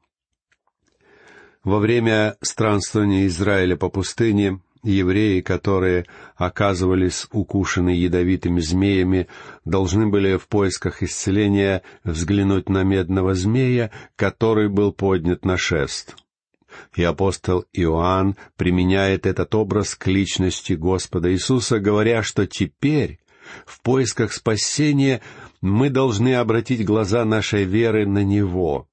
Во 1.66 1.80
время 1.80 2.36
странствования 2.42 3.26
Израиля 3.26 3.74
по 3.74 3.88
пустыне 3.88 4.60
евреи, 4.84 5.40
которые 5.40 6.06
оказывались 6.36 7.26
укушены 7.32 7.88
ядовитыми 7.88 8.60
змеями, 8.60 9.26
должны 9.64 10.06
были 10.06 10.36
в 10.36 10.46
поисках 10.46 11.02
исцеления 11.02 11.82
взглянуть 12.04 12.68
на 12.68 12.84
медного 12.84 13.34
змея, 13.34 13.90
который 14.14 14.68
был 14.68 14.92
поднят 14.92 15.44
на 15.44 15.56
шест. 15.56 16.14
И 16.94 17.02
апостол 17.02 17.64
Иоанн 17.72 18.36
применяет 18.56 19.26
этот 19.26 19.52
образ 19.56 19.96
к 19.96 20.06
личности 20.06 20.74
Господа 20.74 21.32
Иисуса, 21.32 21.80
говоря, 21.80 22.22
что 22.22 22.46
теперь, 22.46 23.18
в 23.66 23.82
поисках 23.82 24.32
спасения, 24.32 25.20
мы 25.60 25.90
должны 25.90 26.36
обратить 26.36 26.84
глаза 26.84 27.24
нашей 27.24 27.64
веры 27.64 28.06
на 28.06 28.22
Него, 28.22 28.86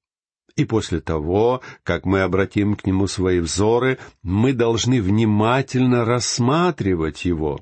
и 0.56 0.64
после 0.64 1.00
того, 1.00 1.62
как 1.82 2.06
мы 2.06 2.20
обратим 2.20 2.76
к 2.76 2.86
нему 2.86 3.06
свои 3.06 3.40
взоры, 3.40 3.98
мы 4.22 4.52
должны 4.52 5.02
внимательно 5.02 6.04
рассматривать 6.04 7.24
его. 7.24 7.60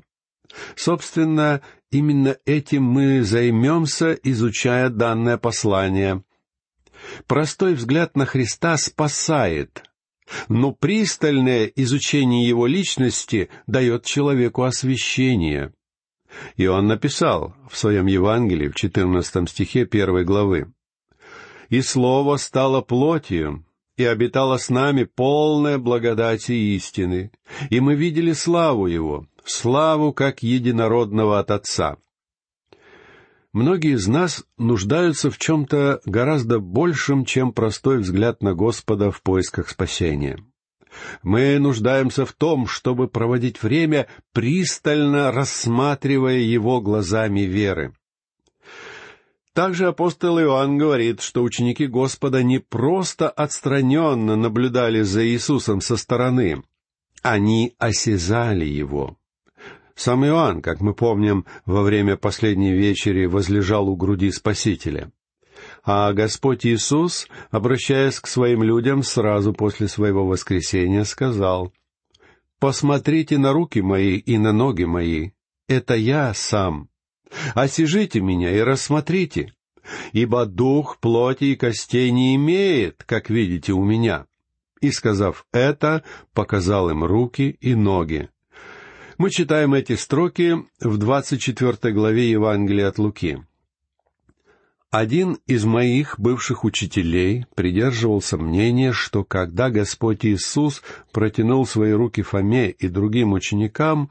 Собственно, 0.76 1.62
именно 1.90 2.37
этим 2.44 2.82
мы 2.82 3.22
займемся, 3.22 4.12
изучая 4.22 4.90
данное 4.90 5.38
послание. 5.38 6.22
Простой 7.26 7.75
взгляд 7.75 8.16
на 8.16 8.26
Христа 8.26 8.76
спасает, 8.76 9.82
но 10.49 10.72
пристальное 10.72 11.66
изучение 11.66 12.46
его 12.46 12.66
личности 12.66 13.49
дает 13.66 14.04
человеку 14.04 14.62
освящение. 14.62 15.72
И 16.56 16.66
он 16.66 16.87
написал 16.87 17.54
в 17.70 17.76
своем 17.76 18.06
Евангелии 18.06 18.68
в 18.68 18.75
14 18.75 19.49
стихе 19.49 19.87
первой 19.87 20.25
главы 20.25 20.72
и 21.73 21.81
Слово 21.81 22.37
стало 22.37 22.83
плотью, 22.83 23.64
и 23.97 24.05
обитало 24.05 24.59
с 24.59 24.69
нами 24.69 25.05
полная 25.05 25.79
благодати 25.79 26.52
истины, 26.52 27.33
и 27.71 27.81
мы 27.81 27.95
видели 27.95 28.33
славу 28.33 28.87
Его, 28.87 29.26
славу 29.43 30.12
как 30.12 30.43
единородного 30.43 31.38
от 31.38 31.50
Отца. 31.50 31.97
Многие 33.55 33.95
из 33.95 34.07
нас 34.07 34.45
нуждаются 34.59 35.31
в 35.31 35.38
чем-то 35.38 36.02
гораздо 36.05 36.59
большем, 36.59 37.25
чем 37.25 37.55
простой 37.55 38.00
взгляд 38.00 38.43
на 38.43 38.52
Господа 38.52 39.11
в 39.11 39.23
поисках 39.23 39.71
спасения. 39.71 40.45
Мы 41.23 41.59
нуждаемся 41.59 42.26
в 42.26 42.35
том, 42.35 42.67
чтобы 42.67 43.09
проводить 43.09 43.62
время, 43.62 44.09
пристально 44.35 45.33
рассматривая 45.33 46.37
Его 46.37 46.83
глазами 46.83 47.41
веры. 47.41 47.95
Также 49.54 49.88
апостол 49.88 50.40
Иоанн 50.40 50.78
говорит, 50.78 51.21
что 51.21 51.42
ученики 51.42 51.87
Господа 51.87 52.42
не 52.42 52.59
просто 52.59 53.28
отстраненно 53.28 54.35
наблюдали 54.35 55.02
за 55.02 55.26
Иисусом 55.26 55.82
со 55.82 55.99
стороны, 55.99 56.62
они 57.23 57.75
осязали 57.78 58.64
Его. 58.64 59.18
Сам 59.94 60.25
Иоанн, 60.25 60.62
как 60.62 60.80
мы 60.80 60.94
помним, 60.94 61.44
во 61.66 61.82
время 61.82 62.16
последней 62.16 62.73
вечери 62.73 63.26
возлежал 63.26 63.88
у 63.88 63.97
груди 63.97 64.30
Спасителя. 64.30 65.12
А 65.85 66.12
Господь 66.14 66.64
Иисус, 66.64 67.28
обращаясь 67.50 68.21
к 68.21 68.26
своим 68.26 68.62
людям 68.62 69.02
сразу 69.02 69.52
после 69.52 69.87
своего 69.87 70.26
воскресения, 70.26 71.04
сказал, 71.04 71.73
«Посмотрите 72.59 73.37
на 73.37 73.52
руки 73.52 73.82
мои 73.82 74.16
и 74.16 74.38
на 74.38 74.52
ноги 74.52 74.85
мои, 74.85 75.30
это 75.68 75.94
я 75.94 76.32
сам. 76.32 76.88
Осижите 77.55 78.21
меня 78.21 78.51
и 78.51 78.61
рассмотрите, 78.61 79.53
ибо 80.12 80.47
дух 80.47 80.99
плоти 80.99 81.45
и 81.45 81.57
костей 81.57 82.11
не 82.11 82.37
имеет, 82.37 83.05
как 83.05 83.31
видите 83.31 83.73
у 83.73 83.85
меня». 83.85 84.27
И, 84.81 84.91
сказав 84.91 85.47
это, 85.53 86.03
показал 86.35 86.91
им 86.91 87.05
руки 87.05 87.57
и 87.61 87.75
ноги. 87.77 88.31
Мы 89.17 89.31
читаем 89.31 89.75
эти 89.75 89.95
строки 89.95 90.57
в 90.81 90.99
двадцать 90.99 91.41
четвертой 91.41 91.93
главе 91.93 92.29
Евангелия 92.29 92.89
от 92.89 92.99
Луки. 92.99 93.39
Один 94.91 95.39
из 95.47 95.65
моих 95.65 96.19
бывших 96.19 96.65
учителей 96.65 97.47
придерживался 97.55 98.37
мнения, 98.37 98.93
что 98.93 99.23
когда 99.25 99.71
Господь 99.71 100.27
Иисус 100.27 100.83
протянул 101.12 101.65
свои 101.67 101.93
руки 101.93 102.21
Фоме 102.21 102.71
и 102.71 102.89
другим 102.89 103.33
ученикам, 103.33 104.11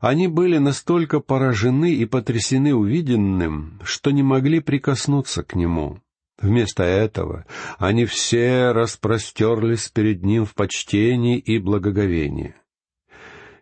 они 0.00 0.28
были 0.28 0.58
настолько 0.58 1.20
поражены 1.20 1.92
и 1.92 2.04
потрясены 2.04 2.74
увиденным, 2.74 3.80
что 3.82 4.10
не 4.10 4.22
могли 4.22 4.60
прикоснуться 4.60 5.42
к 5.42 5.54
Нему. 5.54 6.00
Вместо 6.40 6.84
этого 6.84 7.46
они 7.78 8.04
все 8.04 8.70
распростерлись 8.70 9.88
перед 9.88 10.22
Ним 10.22 10.44
в 10.44 10.54
почтении 10.54 11.38
и 11.38 11.58
благоговении. 11.58 12.54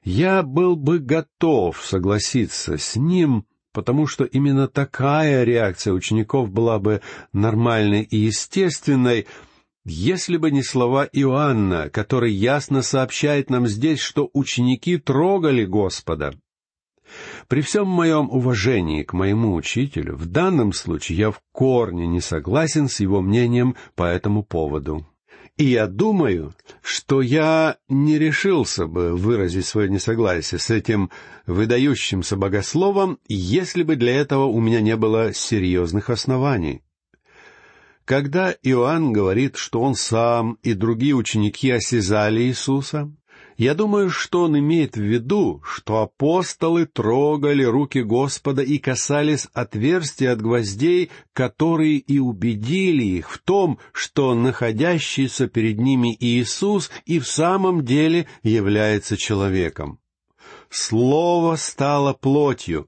Я 0.05 0.43
был 0.43 0.77
бы 0.77 0.99
готов 0.99 1.83
согласиться 1.85 2.77
с 2.77 2.97
Ним, 2.97 3.47
потому 3.73 4.07
что 4.07 4.25
именно 4.25 4.69
такая 4.69 5.43
реакция 5.45 5.95
учеников 5.95 6.51
была 6.51 6.79
бы 6.79 7.01
нормальной 7.33 8.03
и 8.03 8.17
естественной, 8.17 9.27
если 9.87 10.37
бы 10.37 10.51
не 10.51 10.65
слова 10.65 11.09
Иоанна, 11.13 11.91
который 11.91 12.33
ясно 12.33 12.83
сообщает 12.83 13.51
нам 13.51 13.69
здесь, 13.69 14.01
что 14.01 14.29
ученики 14.33 14.99
трогали 14.99 15.65
Господа. 15.65 16.35
При 17.47 17.61
всем 17.61 17.87
моем 17.87 18.29
уважении 18.29 19.05
к 19.05 19.13
моему 19.13 19.55
учителю, 19.55 20.17
в 20.17 20.27
данном 20.27 20.73
случае 20.73 21.19
я 21.19 21.31
в 21.31 21.41
корне 21.53 22.09
не 22.09 22.21
согласен 22.21 22.89
с 22.89 22.99
его 22.99 23.21
мнением 23.21 23.77
по 23.95 24.03
этому 24.03 24.43
поводу. 24.43 25.07
И 25.57 25.67
я 25.67 25.87
думаю, 25.87 26.53
что 26.83 27.23
я 27.23 27.77
не 27.89 28.19
решился 28.19 28.89
бы 28.89 29.17
выразить 29.17 29.67
свое 29.67 29.89
несогласие 29.89 30.59
с 30.59 30.69
этим 30.69 31.11
выдающимся 31.47 32.37
богословом, 32.37 33.21
если 33.29 33.85
бы 33.85 33.95
для 33.95 34.17
этого 34.17 34.47
у 34.47 34.61
меня 34.61 34.81
не 34.81 34.97
было 34.97 35.33
серьезных 35.33 36.11
оснований. 36.11 36.83
Когда 38.07 38.55
Иоанн 38.63 39.13
говорит, 39.13 39.57
что 39.57 39.81
он 39.81 39.97
сам 39.97 40.59
и 40.63 40.75
другие 40.75 41.15
ученики 41.15 41.73
осязали 41.73 42.41
Иисуса, 42.43 43.13
я 43.57 43.75
думаю, 43.75 44.11
что 44.11 44.43
он 44.43 44.57
имеет 44.57 44.97
в 44.97 45.01
виду, 45.01 45.61
что 45.65 46.03
апостолы 46.03 46.87
трогали 46.87 47.65
руки 47.65 48.03
Господа 48.03 48.63
и 48.63 48.79
касались 48.79 49.49
отверстия 49.53 50.35
от 50.35 50.41
гвоздей, 50.41 51.11
которые 51.33 51.97
и 51.97 52.21
убедили 52.21 53.03
их 53.03 53.29
в 53.29 53.39
том, 53.39 53.81
что 53.93 54.35
находящийся 54.37 55.49
перед 55.49 55.81
ними 55.81 56.17
Иисус 56.21 56.93
и 57.07 57.19
в 57.19 57.27
самом 57.27 57.85
деле 57.85 58.29
является 58.45 59.17
человеком. 59.17 59.99
Слово 60.71 61.57
стало 61.57 62.13
плотью. 62.13 62.87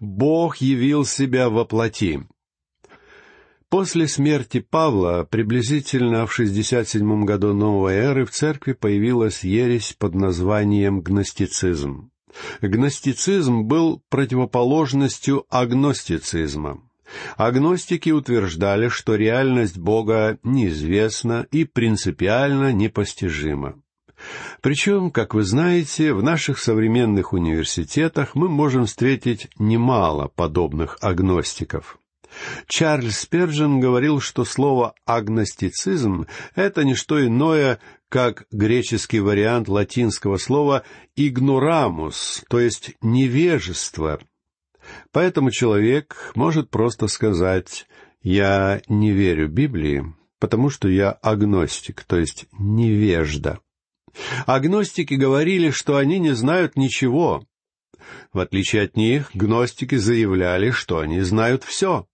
Бог 0.00 0.56
явил 0.56 1.04
себя 1.04 1.50
во 1.50 1.66
плоти. 1.66 2.26
После 3.74 4.06
смерти 4.06 4.60
Павла, 4.60 5.26
приблизительно 5.28 6.28
в 6.28 6.32
67 6.32 7.24
году 7.24 7.54
новой 7.54 7.94
эры, 7.94 8.24
в 8.24 8.30
церкви 8.30 8.72
появилась 8.72 9.42
ересь 9.42 9.96
под 9.98 10.14
названием 10.14 11.00
гностицизм. 11.00 12.12
Гностицизм 12.62 13.62
был 13.62 14.00
противоположностью 14.10 15.44
агностицизма. 15.50 16.88
Агностики 17.36 18.10
утверждали, 18.10 18.86
что 18.86 19.16
реальность 19.16 19.76
Бога 19.76 20.38
неизвестна 20.44 21.44
и 21.50 21.64
принципиально 21.64 22.72
непостижима. 22.72 23.82
Причем, 24.60 25.10
как 25.10 25.34
вы 25.34 25.42
знаете, 25.42 26.14
в 26.14 26.22
наших 26.22 26.60
современных 26.60 27.32
университетах 27.32 28.36
мы 28.36 28.48
можем 28.48 28.86
встретить 28.86 29.48
немало 29.58 30.28
подобных 30.28 30.96
агностиков. 31.00 31.98
Чарльз 32.66 33.18
Спержен 33.18 33.80
говорил, 33.80 34.20
что 34.20 34.44
слово 34.44 34.94
«агностицизм»— 35.04 36.26
это 36.54 36.84
не 36.84 36.94
что 36.94 37.24
иное, 37.24 37.78
как 38.08 38.46
греческий 38.50 39.20
вариант 39.20 39.68
латинского 39.68 40.36
слова 40.36 40.84
«игнорамус», 41.16 42.44
то 42.48 42.60
есть 42.60 42.94
«невежество». 43.00 44.20
Поэтому 45.12 45.50
человек 45.50 46.32
может 46.34 46.70
просто 46.70 47.08
сказать 47.08 47.86
«я 48.22 48.82
не 48.88 49.12
верю 49.12 49.48
Библии», 49.48 50.04
потому 50.38 50.70
что 50.70 50.88
я 50.88 51.10
агностик, 51.10 52.04
то 52.04 52.18
есть 52.18 52.46
невежда. 52.52 53.60
Агностики 54.46 55.14
говорили, 55.14 55.70
что 55.70 55.96
они 55.96 56.18
не 56.18 56.34
знают 56.34 56.76
ничего. 56.76 57.46
В 58.32 58.38
отличие 58.40 58.82
от 58.82 58.96
них, 58.96 59.30
гностики 59.34 59.96
заявляли, 59.96 60.70
что 60.70 60.98
они 60.98 61.20
знают 61.20 61.64
все. 61.64 62.06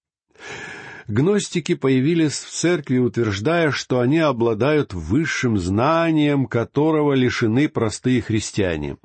Гностики 1.09 1.75
появились 1.75 2.39
в 2.39 2.51
церкви, 2.51 2.99
утверждая, 2.99 3.73
что 3.73 3.99
они 3.99 4.19
обладают 4.21 4.95
высшим 4.95 5.59
знанием, 5.59 6.47
которого 6.47 7.15
лишены 7.15 7.69
простые 7.69 8.23
христиане. 8.23 8.97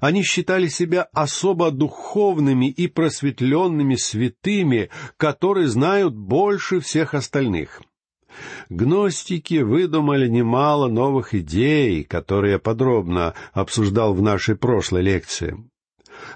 Они 0.00 0.22
считали 0.22 0.66
себя 0.66 1.02
особо 1.12 1.70
духовными 1.70 2.68
и 2.68 2.88
просветленными 2.88 3.94
святыми, 3.94 4.90
которые 5.16 5.68
знают 5.68 6.14
больше 6.14 6.80
всех 6.80 7.14
остальных. 7.14 7.80
Гностики 8.68 9.62
выдумали 9.62 10.26
немало 10.28 10.88
новых 10.88 11.34
идей, 11.34 12.02
которые 12.02 12.54
я 12.54 12.58
подробно 12.58 13.34
обсуждал 13.52 14.14
в 14.14 14.22
нашей 14.22 14.56
прошлой 14.56 15.02
лекции. 15.02 15.56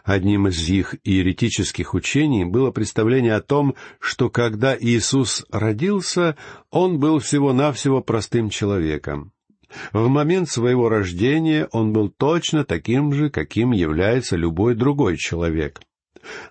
Одним 0.05 0.49
из 0.49 0.69
их 0.69 0.97
иеретических 1.05 1.95
учений 1.95 2.45
было 2.45 2.71
представление 2.71 3.35
о 3.35 3.43
том, 3.43 3.75
что 4.01 4.31
когда 4.31 4.77
Иисус 4.79 5.45
родился, 5.51 6.37
он 6.71 6.99
был 6.99 7.19
всего-навсего 7.19 8.01
простым 8.01 8.51
человеком. 8.51 9.33
В 9.93 10.09
момент 10.09 10.49
своего 10.49 10.89
рождения 10.89 11.69
он 11.73 11.93
был 11.93 12.09
точно 12.09 12.65
таким 12.65 13.13
же, 13.13 13.31
каким 13.31 13.73
является 13.73 14.37
любой 14.37 14.75
другой 14.75 15.17
человек. 15.17 15.81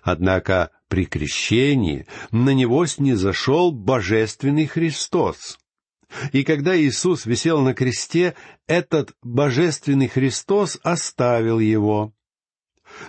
Однако 0.02 0.70
при 0.88 1.04
крещении 1.04 2.06
на 2.30 2.54
него 2.54 2.86
снизошел 2.86 3.72
Божественный 3.72 4.66
Христос. 4.66 5.58
И 6.32 6.42
когда 6.42 6.78
Иисус 6.78 7.26
висел 7.26 7.60
на 7.60 7.74
кресте, 7.74 8.34
этот 8.66 9.12
Божественный 9.22 10.08
Христос 10.08 10.78
оставил 10.82 11.58
его. 11.58 12.14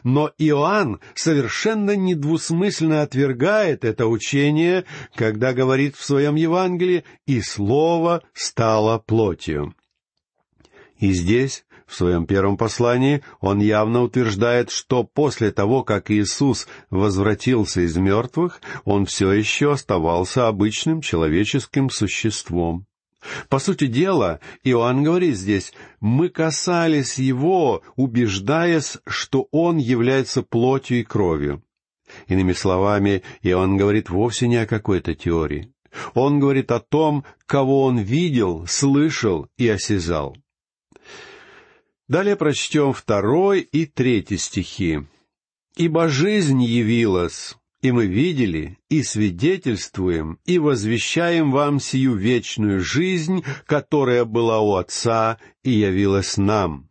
Но 0.03 0.31
Иоанн 0.37 0.99
совершенно 1.15 1.95
недвусмысленно 1.95 3.01
отвергает 3.01 3.85
это 3.85 4.07
учение, 4.07 4.85
когда 5.15 5.53
говорит 5.53 5.95
в 5.95 6.03
своем 6.03 6.35
Евангелии 6.35 7.03
«и 7.25 7.41
Слово 7.41 8.23
стало 8.33 8.99
плотью». 8.99 9.73
И 10.97 11.13
здесь, 11.13 11.65
в 11.87 11.95
своем 11.95 12.25
первом 12.25 12.57
послании, 12.57 13.23
он 13.39 13.59
явно 13.59 14.03
утверждает, 14.03 14.69
что 14.69 15.03
после 15.03 15.51
того, 15.51 15.83
как 15.83 16.11
Иисус 16.11 16.67
возвратился 16.89 17.81
из 17.81 17.95
мертвых, 17.95 18.61
он 18.83 19.05
все 19.05 19.31
еще 19.31 19.71
оставался 19.71 20.47
обычным 20.47 21.01
человеческим 21.01 21.89
существом. 21.89 22.85
По 23.49 23.59
сути 23.59 23.87
дела, 23.87 24.39
Иоанн 24.63 25.03
говорит 25.03 25.35
здесь, 25.35 25.73
мы 25.99 26.29
касались 26.29 27.17
его, 27.17 27.81
убеждаясь, 27.95 28.97
что 29.05 29.47
он 29.51 29.77
является 29.77 30.41
плотью 30.41 30.99
и 30.99 31.03
кровью. 31.03 31.63
Иными 32.27 32.53
словами, 32.53 33.23
Иоанн 33.41 33.77
говорит 33.77 34.09
вовсе 34.09 34.47
не 34.47 34.57
о 34.57 34.65
какой-то 34.65 35.15
теории. 35.15 35.73
Он 36.13 36.39
говорит 36.39 36.71
о 36.71 36.79
том, 36.79 37.25
кого 37.45 37.83
он 37.83 37.99
видел, 37.99 38.65
слышал 38.67 39.47
и 39.57 39.67
осязал. 39.67 40.35
Далее 42.07 42.35
прочтем 42.35 42.93
второй 42.93 43.61
и 43.61 43.85
третий 43.85 44.37
стихи. 44.37 45.01
«Ибо 45.75 46.09
жизнь 46.09 46.61
явилась, 46.63 47.55
и 47.81 47.91
мы 47.91 48.07
видели, 48.07 48.77
и 48.89 49.03
свидетельствуем, 49.03 50.39
и 50.45 50.59
возвещаем 50.59 51.51
вам 51.51 51.79
сию 51.79 52.15
вечную 52.15 52.81
жизнь, 52.81 53.43
которая 53.65 54.25
была 54.25 54.59
у 54.59 54.75
Отца 54.75 55.37
и 55.63 55.71
явилась 55.71 56.37
нам. 56.37 56.87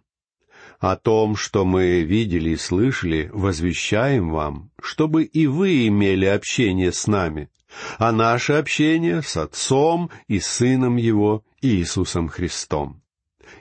О 0.79 0.96
том, 0.96 1.37
что 1.37 1.64
мы 1.64 2.03
видели 2.03 2.51
и 2.51 2.57
слышали, 2.57 3.31
возвещаем 3.33 4.31
вам, 4.31 4.70
чтобы 4.81 5.24
и 5.24 5.46
вы 5.46 5.88
имели 5.88 6.24
общение 6.24 6.92
с 6.92 7.07
нами. 7.07 7.51
а 7.98 8.12
наше 8.12 8.55
общение 8.55 9.20
с 9.22 9.37
Отцом 9.37 10.11
и 10.27 10.40
Сыном 10.40 10.96
Его 10.96 11.44
Иисусом 11.61 12.29
Христом. 12.29 13.03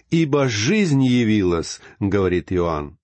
«Ибо 0.10 0.48
жизнь 0.48 1.04
явилась»,— 1.04 1.82
говорит 2.00 2.52
Иоанн. 2.54 2.98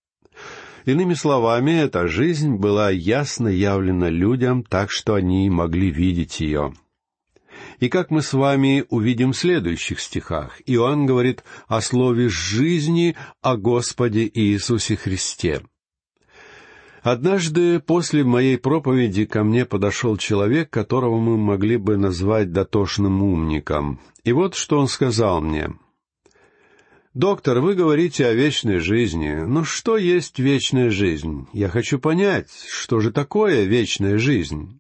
Иными 0.86 1.14
словами, 1.14 1.72
эта 1.72 2.08
жизнь 2.08 2.56
была 2.56 2.90
ясно 2.90 3.48
явлена 3.48 4.10
людям, 4.10 4.64
так 4.64 4.92
что 4.92 5.16
они 5.16 5.50
могли 5.50 5.90
видеть 5.90 6.42
ее. 6.42 6.74
И 7.80 7.88
как 7.88 8.12
мы 8.12 8.22
с 8.22 8.34
вами 8.34 8.86
увидим 8.90 9.32
в 9.32 9.38
следующих 9.38 10.00
стихах, 10.00 10.62
Иоанн 10.66 11.06
говорит 11.06 11.44
о 11.68 11.82
слове 11.82 12.28
«жизни», 12.28 13.16
о 13.42 13.56
Господе 13.56 14.30
Иисусе 14.34 14.96
Христе. 14.96 15.62
Однажды 17.02 17.80
после 17.80 18.24
моей 18.24 18.58
проповеди 18.58 19.26
ко 19.26 19.44
мне 19.44 19.66
подошел 19.66 20.18
человек, 20.18 20.70
которого 20.70 21.20
мы 21.20 21.38
могли 21.38 21.78
бы 21.78 21.98
назвать 21.98 22.52
дотошным 22.52 23.22
умником. 23.22 24.00
И 24.24 24.32
вот 24.32 24.56
что 24.56 24.80
он 24.80 24.88
сказал 24.88 25.42
мне. 25.42 25.70
«Доктор, 27.14 27.60
вы 27.60 27.76
говорите 27.76 28.26
о 28.26 28.34
вечной 28.34 28.80
жизни. 28.80 29.36
Но 29.46 29.64
что 29.64 29.98
есть 29.98 30.40
вечная 30.40 30.90
жизнь? 30.90 31.48
Я 31.54 31.70
хочу 31.70 32.00
понять, 32.00 32.50
что 32.68 33.00
же 33.02 33.12
такое 33.12 33.66
вечная 33.66 34.18
жизнь?» 34.18 34.80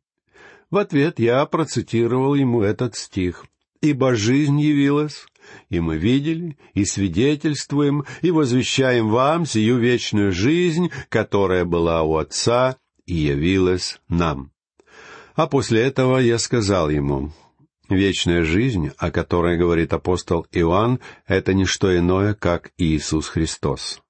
В 0.71 0.77
ответ 0.77 1.19
я 1.19 1.45
процитировал 1.45 2.33
ему 2.33 2.63
этот 2.63 2.95
стих. 2.95 3.45
«Ибо 3.81 4.15
жизнь 4.15 4.59
явилась, 4.59 5.27
и 5.69 5.79
мы 5.79 5.97
видели, 5.97 6.57
и 6.73 6.85
свидетельствуем, 6.85 8.03
и 8.23 8.31
возвещаем 8.31 9.09
вам 9.09 9.45
сию 9.45 9.77
вечную 9.77 10.31
жизнь, 10.31 10.89
которая 11.09 11.65
была 11.65 12.01
у 12.01 12.15
Отца 12.15 12.77
и 13.05 13.13
явилась 13.13 14.01
нам». 14.09 14.51
А 15.35 15.45
после 15.45 15.81
этого 15.81 16.17
я 16.17 16.39
сказал 16.39 16.89
ему, 16.89 17.31
Вечная 17.93 18.43
жизнь, 18.43 18.89
о 18.97 19.11
которой 19.11 19.55
говорит 19.55 19.93
апостол 19.93 20.47
Иоанн, 20.51 20.99
это 21.27 21.53
не 21.53 21.65
что 21.65 21.95
иное, 21.95 22.33
как 22.33 22.71
Иисус 22.79 23.27
Христос. 23.27 24.01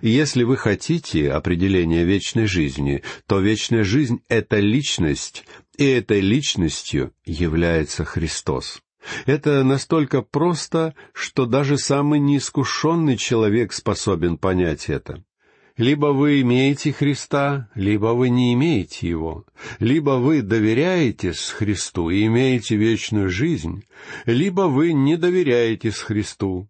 если 0.00 0.44
вы 0.44 0.56
хотите 0.56 1.32
определения 1.32 2.04
вечной 2.04 2.46
жизни, 2.46 3.02
то 3.26 3.40
вечная 3.40 3.82
жизнь— 3.82 4.20
это 4.28 4.60
личность, 4.60 5.44
и 5.76 5.84
этой 5.84 6.20
личностью 6.20 7.12
является 7.24 8.04
Христос. 8.04 8.80
Это 9.26 9.64
настолько 9.64 10.22
просто, 10.22 10.94
что 11.12 11.44
даже 11.44 11.78
самый 11.78 12.20
неискушенный 12.20 13.16
человек 13.16 13.72
способен 13.72 14.38
понять 14.38 14.88
это. 14.88 15.24
Либо 15.76 16.06
вы 16.06 16.42
имеете 16.42 16.92
Христа, 16.92 17.70
либо 17.74 18.08
вы 18.08 18.28
не 18.28 18.52
имеете 18.52 19.08
Его. 19.08 19.46
Либо 19.78 20.12
вы 20.12 20.42
доверяетесь 20.42 21.48
Христу 21.48 22.10
и 22.10 22.26
имеете 22.26 22.76
вечную 22.76 23.30
жизнь, 23.30 23.84
либо 24.26 24.62
вы 24.62 24.92
не 24.92 25.16
доверяетесь 25.16 25.96
Христу. 25.96 26.68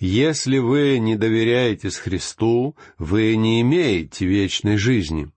Если 0.00 0.58
вы 0.58 0.98
не 0.98 1.16
доверяетесь 1.16 1.96
Христу, 1.96 2.74
вы 2.98 3.36
не 3.36 3.60
имеете 3.60 4.26
вечной 4.26 4.78
жизни. 4.78 5.30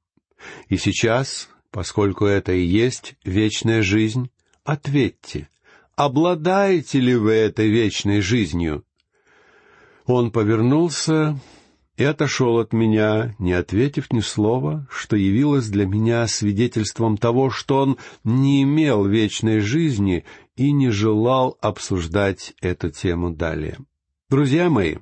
И 0.69 0.77
сейчас, 0.77 1.49
поскольку 1.69 2.25
это 2.25 2.53
и 2.53 2.63
есть 2.63 3.15
вечная 3.23 3.83
жизнь, 3.83 4.31
ответьте, 4.63 5.49
обладаете 5.95 6.99
ли 6.99 7.15
вы 7.15 7.33
этой 7.33 7.69
вечной 7.69 8.21
жизнью? 8.21 8.83
Он 10.05 10.31
повернулся 10.31 11.39
и 11.97 12.03
отошел 12.03 12.59
от 12.59 12.73
меня, 12.73 13.35
не 13.37 13.53
ответив 13.53 14.11
ни 14.11 14.19
слова, 14.19 14.87
что 14.89 15.15
явилось 15.15 15.67
для 15.67 15.85
меня 15.85 16.27
свидетельством 16.27 17.17
того, 17.17 17.49
что 17.49 17.77
он 17.77 17.97
не 18.23 18.63
имел 18.63 19.05
вечной 19.05 19.59
жизни 19.59 20.25
и 20.55 20.71
не 20.71 20.89
желал 20.89 21.57
обсуждать 21.61 22.53
эту 22.61 22.89
тему 22.89 23.29
далее. 23.29 23.77
Друзья 24.29 24.69
мои, 24.69 24.97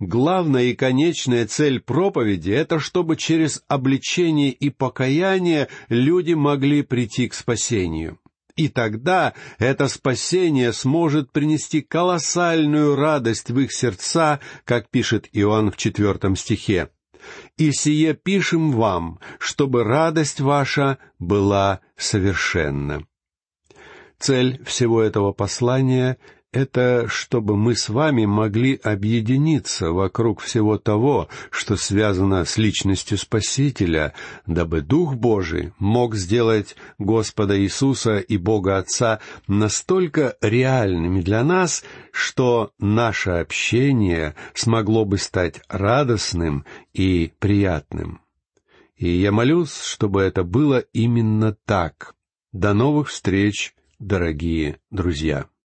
главная 0.00 0.64
и 0.64 0.74
конечная 0.74 1.46
цель 1.46 1.80
проповеди— 1.80 2.50
это 2.52 2.80
чтобы 2.80 3.16
через 3.16 3.62
обличение 3.68 4.50
и 4.50 4.70
покаяние 4.70 5.68
люди 5.88 6.34
могли 6.34 6.82
прийти 6.82 7.28
к 7.28 7.34
спасению. 7.34 8.18
И 8.56 8.68
тогда 8.68 9.34
это 9.58 9.86
спасение 9.86 10.72
сможет 10.72 11.30
принести 11.30 11.82
колоссальную 11.82 12.96
радость 12.96 13.50
в 13.50 13.60
их 13.60 13.72
сердца, 13.72 14.40
как 14.64 14.88
пишет 14.88 15.28
Иоанн 15.32 15.70
в 15.70 15.76
четвертом 15.76 16.36
стихе. 16.36 16.88
«И 17.58 17.72
сие 17.72 18.14
пишем 18.14 18.72
вам, 18.72 19.20
чтобы 19.38 19.84
радость 19.84 20.40
ваша 20.40 20.98
была 21.18 21.80
совершенна». 21.96 23.06
Цель 24.18 24.62
всего 24.64 25.02
этого 25.02 25.32
послания 25.32 26.16
это 26.52 27.06
чтобы 27.08 27.56
мы 27.56 27.74
с 27.74 27.88
вами 27.88 28.24
могли 28.24 28.76
объединиться 28.76 29.90
вокруг 29.90 30.40
всего 30.40 30.78
того, 30.78 31.28
что 31.50 31.76
связано 31.76 32.44
с 32.44 32.56
личностью 32.56 33.18
Спасителя, 33.18 34.14
дабы 34.46 34.80
Дух 34.80 35.14
Божий 35.14 35.72
мог 35.78 36.14
сделать 36.14 36.76
Господа 36.98 37.60
Иисуса 37.60 38.18
и 38.18 38.36
Бога 38.36 38.78
Отца 38.78 39.20
настолько 39.46 40.36
реальными 40.40 41.20
для 41.20 41.44
нас, 41.44 41.84
что 42.10 42.72
наше 42.78 43.30
общение 43.30 44.34
смогло 44.54 45.04
бы 45.04 45.18
стать 45.18 45.60
радостным 45.68 46.64
и 46.94 47.32
приятным. 47.38 48.20
И 48.96 49.08
я 49.10 49.30
молюсь, 49.30 49.78
чтобы 49.78 50.22
это 50.22 50.42
было 50.42 50.78
именно 50.94 51.54
так. 51.66 52.14
До 52.52 52.72
новых 52.72 53.08
встреч, 53.08 53.74
дорогие 53.98 54.80
друзья! 54.90 55.46